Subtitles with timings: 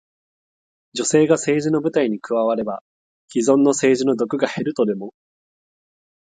[0.93, 2.81] 女性が政治の舞台に加われば、
[3.27, 5.13] 既存の政治の毒が減るとでも？